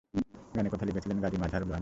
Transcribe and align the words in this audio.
গানের 0.55 0.71
কথা 0.73 0.85
লিখেছেন 0.85 1.19
গাজী 1.23 1.37
মাজহারুল 1.37 1.67
আনোয়ার। 1.67 1.79